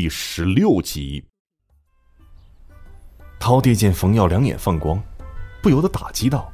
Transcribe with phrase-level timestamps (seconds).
[0.00, 1.20] 第十六集。
[3.40, 5.02] 饕餮见冯耀两眼放光，
[5.60, 6.52] 不由得打击道：“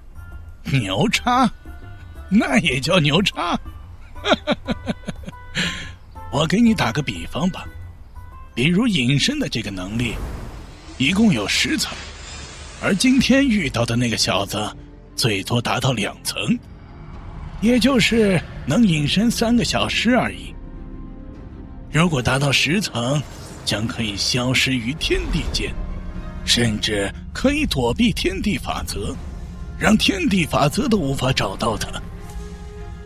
[0.73, 1.53] 牛叉，
[2.31, 3.61] 那也叫牛叉！
[6.33, 7.67] 我给你打个比方吧，
[8.55, 10.15] 比如隐身的这个能力，
[10.97, 11.95] 一共有十层，
[12.83, 14.75] 而今天遇到的那个小子，
[15.15, 16.59] 最多达到两层，
[17.61, 20.54] 也就是能隐身三个小时而已。
[21.95, 23.23] 如果达到十层，
[23.65, 25.73] 将可以消失于天地间。”
[26.45, 29.17] 甚至可以躲避天地法则，
[29.79, 31.89] 让天地法则都无法找到他。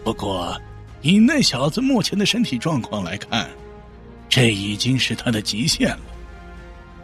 [0.02, 0.60] 不过，
[1.02, 3.48] 以那小子目前的身体状况来看，
[4.28, 6.00] 这已经是他的极限了。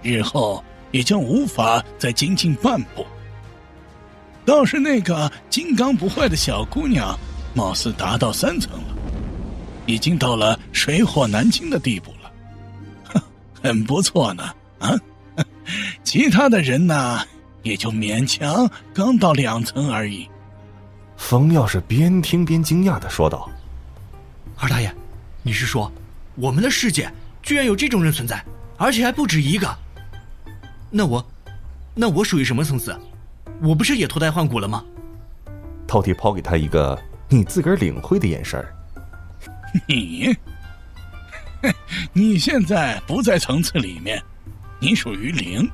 [0.02, 3.06] 日后也将无法再精进半步。
[4.44, 7.16] 倒是那个金刚不坏的小姑娘，
[7.54, 8.96] 貌似达到三层了，
[9.86, 12.32] 已经到了水火难侵的地步了。
[13.04, 13.22] 哼，
[13.62, 14.90] 很不错呢，啊。
[16.04, 17.20] 其他的人呢，
[17.62, 20.28] 也就勉强刚到两层而已。
[21.16, 23.50] 冯耀是边听边惊讶的说道
[24.58, 24.94] ：“二大爷，
[25.42, 25.90] 你是说，
[26.34, 27.10] 我们的世界
[27.42, 28.44] 居然有这种人存在，
[28.76, 29.74] 而且还不止一个？
[30.90, 31.24] 那我，
[31.94, 32.94] 那我属于什么层次？
[33.62, 34.84] 我不是也脱胎换骨了吗？”
[35.88, 38.62] 饕餮抛给他一个你自个儿领会的眼神
[39.86, 40.36] 你，
[42.12, 44.22] 你现在不在层次里面。
[44.80, 45.70] 你属于零，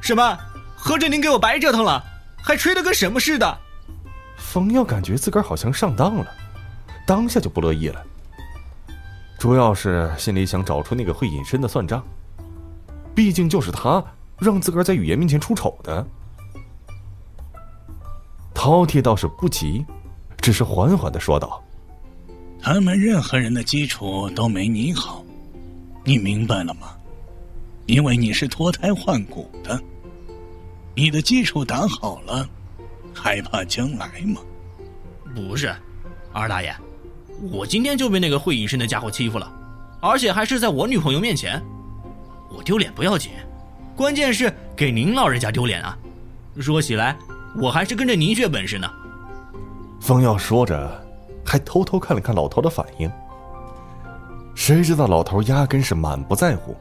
[0.00, 0.38] 什么？
[0.74, 2.02] 合着您给我白折腾了，
[2.42, 3.58] 还吹得跟什么似的？
[4.36, 6.26] 冯耀感觉自个儿好像上当了，
[7.06, 8.04] 当下就不乐意了。
[9.38, 12.04] 主要是心里想找出那个会隐身的算账，
[13.14, 14.02] 毕竟就是他
[14.38, 16.06] 让自个儿在语言面前出丑的。
[18.54, 19.84] 饕餮倒是不急，
[20.38, 21.62] 只是缓缓的说道
[22.66, 25.24] ：“他们任何人的基础都没你好，
[26.02, 26.88] 你明白了吗？”
[27.86, 29.80] 因为你是脱胎换骨的，
[30.92, 32.44] 你的基础打好了，
[33.14, 34.40] 还怕将来吗？
[35.32, 35.72] 不是，
[36.32, 36.74] 二大爷，
[37.52, 39.48] 我今天就被那个会隐身的家伙欺负了，
[40.00, 41.62] 而且还是在我女朋友面前，
[42.50, 43.30] 我丢脸不要紧，
[43.94, 45.96] 关键是给您老人家丢脸啊！
[46.58, 47.16] 说起来，
[47.62, 48.90] 我还是跟着您学本事呢。
[50.00, 51.05] 风耀说着，
[51.46, 53.10] 还偷偷看了看老头的反应，
[54.56, 56.76] 谁知道老头压根是满不在乎。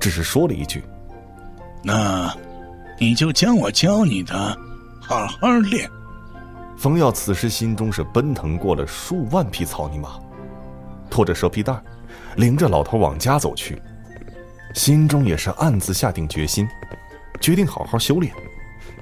[0.00, 0.82] 只是说了一句
[1.84, 2.34] ：“那，
[2.98, 4.58] 你就将我教你的，
[5.00, 5.88] 好好练。”
[6.76, 10.10] 冯耀此时心中是奔腾过了数万匹草泥马，
[11.10, 11.74] 拖着蛇皮袋，
[12.36, 13.80] 领着老头往家走去，
[14.74, 16.68] 心中也是暗自下定决心，
[17.40, 18.32] 决定好好修炼。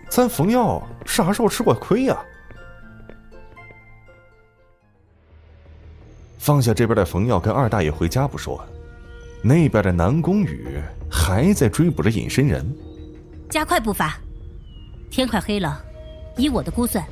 [0.09, 2.17] 咱冯耀啥时候吃过亏呀？
[6.39, 8.65] 放下这边的冯耀，跟二大爷回家不说。
[9.43, 10.81] 那边的南宫羽
[11.11, 12.67] 还在追捕着隐身人，
[13.51, 14.19] 加快步伐。
[15.11, 15.83] 天快黑了，
[16.37, 17.05] 以我的估算，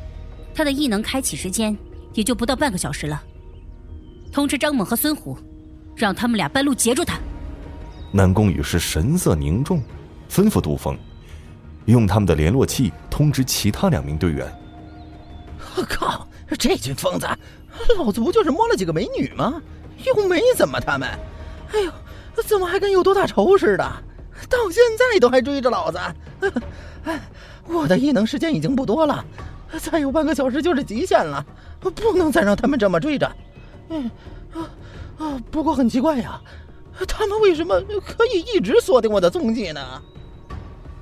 [0.55, 1.77] 他的异能开启时间
[2.15, 3.23] 也就不到半个小时了。
[4.33, 5.39] 通知张猛和孙虎，
[5.95, 7.19] 让他们俩半路截住他。
[8.11, 9.83] 南宫羽是神色凝重，
[10.31, 10.99] 吩咐杜峰，
[11.85, 14.51] 用他们的联络器通知其他两名队员。
[15.77, 17.27] 我靠，这群疯子，
[17.99, 19.61] 老子不就是摸了几个美女吗？
[20.05, 21.09] 又没怎么他们。
[21.73, 21.93] 哎呦！
[22.47, 23.85] 怎么还跟有多大仇似的？
[24.49, 25.99] 到现在都还追着老子！
[27.05, 27.21] 哎，
[27.67, 29.25] 我的异能时间已经不多了，
[29.79, 31.45] 再有半个小时就是极限了，
[31.79, 33.31] 不能再让他们这么追着。
[33.91, 34.11] 嗯，
[34.55, 34.71] 啊
[35.19, 35.43] 啊！
[35.51, 36.41] 不过很奇怪呀，
[37.07, 40.03] 他们为什么可以一直锁定我的踪迹呢？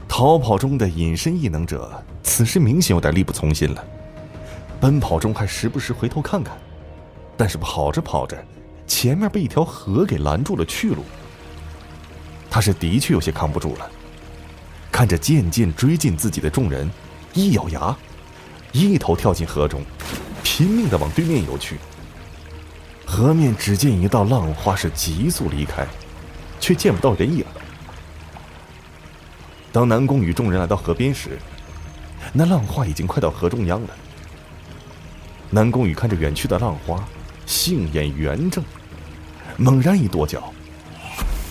[0.09, 1.91] 逃跑中的隐身异能者
[2.25, 3.85] 此时明显有点力不从心了，
[4.81, 6.57] 奔跑中还时不时回头看看，
[7.37, 8.43] 但是跑着跑着，
[8.87, 11.05] 前面被一条河给拦住了去路。
[12.49, 13.91] 他是的确有些扛不住了，
[14.91, 16.91] 看着渐渐追近自己的众人，
[17.35, 17.95] 一咬牙，
[18.73, 19.85] 一头跳进河中，
[20.43, 21.79] 拼命的往对面游去。
[23.05, 25.87] 河面只见一道浪花是急速离开，
[26.59, 27.45] 却见不到人影。
[29.73, 31.39] 当南宫与众人来到河边时，
[32.33, 33.89] 那浪花已经快到河中央了。
[35.53, 37.05] 南宫羽看着远去的浪花，
[37.45, 38.63] 杏眼圆睁，
[39.57, 40.53] 猛然一跺脚。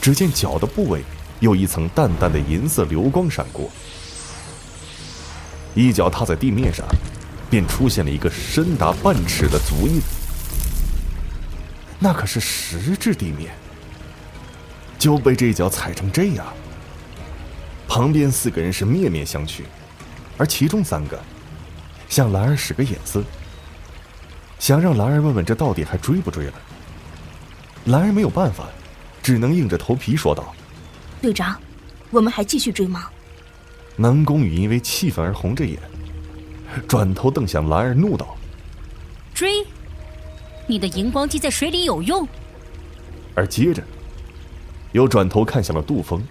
[0.02, 1.04] 只见脚的部位
[1.42, 3.70] 有一层淡淡的银色流光闪过，
[5.76, 6.86] 一脚踏在地面上，
[7.50, 10.00] 便出现了一个深达半尺的足印。
[12.00, 13.52] 那可是实质地面，
[14.98, 16.46] 就被这一脚踩成这样。
[17.86, 19.64] 旁边四个人是面面相觑，
[20.38, 21.20] 而其中三个
[22.08, 23.22] 向兰儿使个眼色，
[24.60, 26.54] 想让兰儿问问这到底还追不追了。
[27.86, 28.66] 兰儿没有办法。
[29.22, 30.56] 只能硬着头皮说道
[31.22, 31.56] ：“队长，
[32.10, 33.08] 我们还继续追吗？”
[33.96, 35.78] 南宫羽因为气愤而红着眼，
[36.88, 38.36] 转头瞪向兰儿，怒道
[39.36, 39.64] ：“追？
[40.66, 42.28] 你的荧光剂在水里有用？”
[43.36, 43.84] 而接着，
[44.94, 46.24] 又转头看向了杜峰。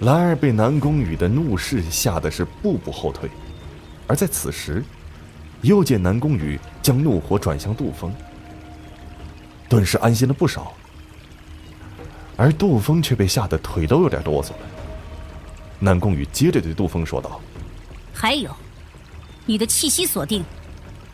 [0.00, 3.30] 兰儿被南宫羽的怒视吓得是步步后退，
[4.08, 4.84] 而在此时，
[5.62, 8.12] 又见南宫羽将怒火转向杜峰，
[9.68, 10.72] 顿时安心了不少。
[12.36, 14.58] 而杜峰却被吓得腿都有点哆嗦了。
[15.78, 17.40] 南宫羽接着对杜峰说道
[18.12, 18.54] ：“还有，
[19.46, 20.44] 你的气息锁定，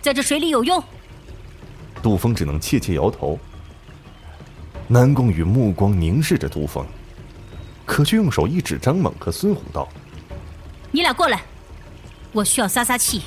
[0.00, 0.82] 在这水里有用？”
[2.02, 3.38] 杜峰只能怯怯摇头。
[4.86, 6.86] 南宫羽目光凝视着杜峰，
[7.84, 9.86] 可却用手一指张猛和孙虎道
[10.90, 11.42] ：“你俩过来，
[12.32, 13.22] 我需要撒撒气，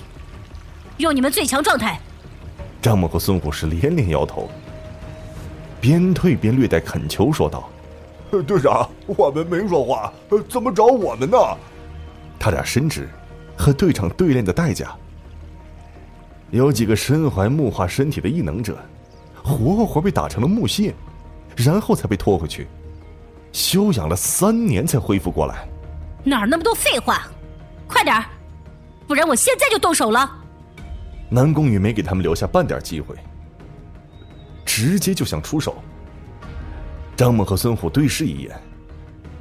[1.02, 2.00] 用你们最强状态。”
[2.82, 4.50] 张猛和孙虎是连连摇头，
[5.82, 7.70] 边退边略带恳求说道
[8.48, 10.14] ：“队长，我们没说话，
[10.50, 11.38] 怎么找我们呢？”
[12.40, 13.10] 他俩深知
[13.58, 14.96] 和队长对练的代价，
[16.50, 18.78] 有几个身怀木化身体的异能者，
[19.44, 20.94] 活活被打成了木屑。
[21.54, 22.66] 然后才被拖回去，
[23.52, 25.68] 休养了三年才恢复过来。
[26.24, 27.28] 哪儿那么多废话？
[27.88, 28.26] 快点儿，
[29.06, 30.38] 不然我现在就动手了。
[31.34, 33.16] 南宫羽没给他们留下半点机会，
[34.66, 35.82] 直接就想出手。
[37.16, 38.52] 张猛和孙虎对视一眼，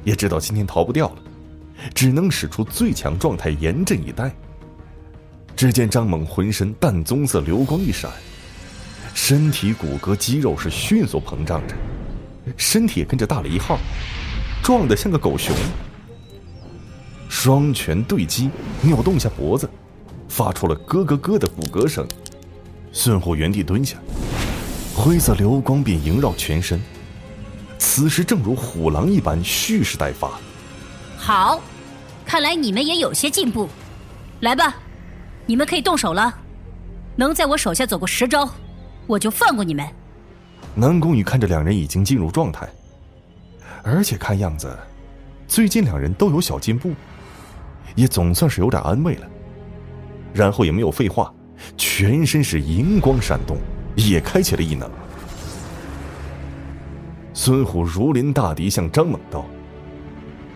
[0.05, 1.15] 也知道今天逃不掉了，
[1.93, 4.33] 只能使出最强状态严阵以待。
[5.53, 8.09] 只见张猛浑身淡棕色流光一闪，
[9.13, 11.75] 身体骨骼肌肉是迅速膨胀着。
[12.55, 13.77] 身体也跟着大了一号，
[14.63, 15.53] 壮得像个狗熊。
[17.27, 18.49] 双拳对击，
[18.81, 19.69] 扭动一下脖子，
[20.31, 22.07] 发出了咯咯咯的骨骼声。
[22.93, 23.97] 孙虎原地蹲下，
[24.95, 26.81] 灰色流光便萦绕全身。
[27.77, 30.39] 此时正如虎狼一般蓄势待发。
[31.17, 31.61] 好，
[32.25, 33.67] 看来你们也有些进步。
[34.39, 34.75] 来吧，
[35.45, 36.33] 你们可以动手了。
[37.17, 38.49] 能在我手下走过十招，
[39.07, 39.85] 我就放过你们。
[40.73, 42.69] 南宫羽看着两人已经进入状态，
[43.83, 44.73] 而且看样子，
[45.45, 46.93] 最近两人都有小进步，
[47.95, 49.27] 也总算是有点安慰了。
[50.33, 51.33] 然后也没有废话，
[51.77, 53.57] 全身是银光闪动，
[53.95, 54.89] 也开启了异能。
[57.33, 59.45] 孙虎如临大敌，向张猛道：“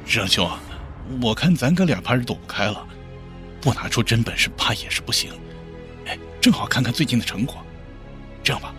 [0.05, 0.49] 师兄，
[1.21, 2.85] 我看咱哥俩怕是躲不开了，
[3.61, 5.31] 不拿出真本事，怕也是不行。
[6.05, 7.55] 哎，正好看看最近的成果。
[8.43, 8.73] 这样吧。”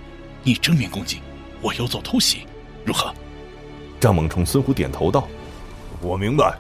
[0.45, 1.21] 你正面攻击，
[1.61, 2.47] 我游走偷袭，
[2.85, 3.13] 如何？
[3.99, 5.27] 张猛冲孙虎点头道
[6.01, 6.57] ：“我明白。”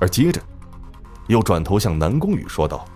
[0.00, 0.40] 而接着，
[1.26, 2.86] 又转头向南宫羽说道：“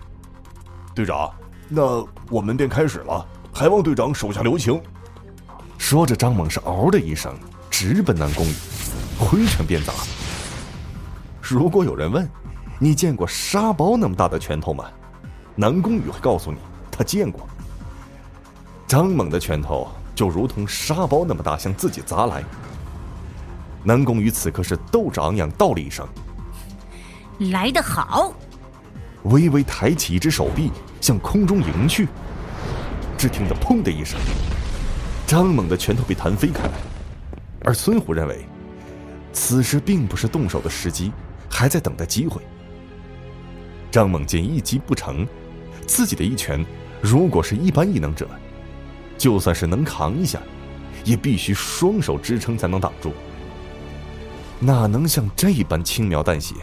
[0.97, 1.31] 队长，
[1.69, 3.23] 那我们便开始了，
[3.53, 4.81] 还望队长手下留情。”
[5.77, 7.33] 说着，张猛是嗷的一声，
[7.69, 8.53] 直奔南宫羽，
[9.19, 9.93] 挥拳便砸。
[11.39, 12.27] 如果有人问
[12.79, 14.85] ：“你见过沙包那么大的拳头吗？”
[15.55, 16.57] 南宫羽会告诉你
[16.91, 17.47] ：“他见过。”
[18.87, 19.87] 张猛的拳头。
[20.17, 22.43] 就如同沙包那么大，向自己砸来。
[23.83, 26.07] 南宫羽此刻是斗志昂扬，道了一声
[27.53, 28.33] ：“来得好！”
[29.25, 30.71] 微微抬起一只手臂，
[31.01, 32.07] 向空中迎去。
[33.17, 34.19] 只听得“砰”的一声，
[35.25, 36.71] 张猛的拳头被弹飞开来。
[37.63, 38.45] 而孙虎认为，
[39.33, 41.11] 此时并不是动手的时机，
[41.49, 42.41] 还在等待机会。
[43.89, 45.27] 张猛见一击不成，
[45.87, 46.63] 自己的一拳，
[47.01, 48.27] 如果是一般异能者。
[49.17, 50.39] 就算是能扛一下，
[51.03, 53.13] 也必须双手支撑才能挡住。
[54.59, 56.53] 哪能像这般轻描淡写？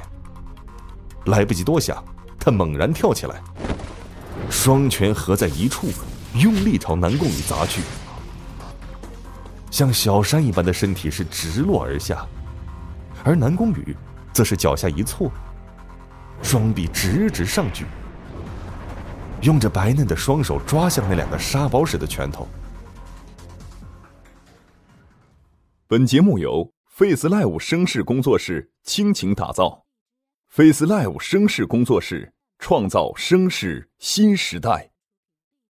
[1.24, 2.04] 来不及多想，
[2.38, 3.42] 他猛然跳起来，
[4.50, 5.88] 双拳合在一处，
[6.34, 7.82] 用力朝南宫羽砸去。
[9.70, 12.24] 像小山一般的身体是直落而下，
[13.24, 13.96] 而南宫羽
[14.32, 15.30] 则是脚下一错，
[16.42, 17.84] 双臂直直上举。
[19.42, 22.48] 用着白嫩的双手抓向那两个沙包似的拳头。
[25.86, 29.84] 本节目由 Face Live 声势工作室倾情打造
[30.50, 34.93] ，Face Live 声势工作室创造声势新时代。